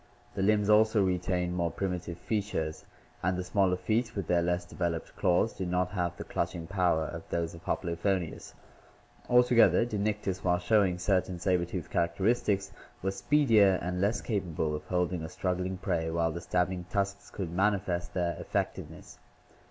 The 0.33 0.41
limbs 0.41 0.67
also 0.67 1.03
retain 1.03 1.53
more 1.53 1.69
primitive 1.69 2.17
features, 2.17 2.85
and 3.21 3.37
the 3.37 3.43
smaller 3.43 3.75
feet, 3.77 4.15
with 4.15 4.25
their 4.25 4.41
less 4.41 4.65
developed 4.65 5.15
claws, 5.15 5.53
did 5.53 5.69
not 5.69 5.91
have 5.91 6.17
the 6.17 6.23
clutching 6.23 6.65
power 6.65 7.05
of 7.05 7.21
those 7.29 7.53
of 7.53 7.63
Hoplophoneus. 7.65 8.55
Altogether 9.29 9.85
Dinictis, 9.85 10.43
while 10.43 10.59
snowing 10.59 10.97
certain 10.97 11.37
saber 11.37 11.65
tooth 11.65 11.91
characteristics, 11.91 12.71
was 13.03 13.15
speedier 13.17 13.77
and 13.79 14.01
less 14.01 14.21
capable 14.21 14.73
of 14.75 14.85
holding 14.85 15.21
a 15.23 15.29
struggling 15.29 15.77
prey 15.77 16.09
while 16.09 16.31
the 16.31 16.41
stabbing 16.41 16.85
tusks 16.85 17.29
could 17.29 17.51
manifest 17.51 18.15
their 18.15 18.33
effectiveness. 18.39 19.19